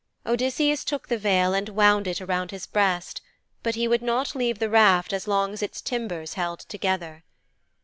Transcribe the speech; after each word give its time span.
Odysseus 0.25 0.83
took 0.83 1.09
the 1.09 1.17
veil 1.19 1.53
and 1.53 1.69
wound 1.69 2.07
it 2.07 2.19
around 2.19 2.49
his 2.49 2.65
breast, 2.65 3.21
but 3.61 3.75
he 3.75 3.87
would 3.87 4.01
not 4.01 4.33
leave 4.33 4.57
the 4.57 4.67
raft 4.67 5.13
as 5.13 5.27
long 5.27 5.53
as 5.53 5.61
its 5.61 5.79
timbers 5.79 6.33
held 6.33 6.61
together. 6.61 7.23